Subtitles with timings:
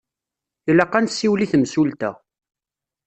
[0.69, 2.11] Ilaq ad nsiwel i temsulta.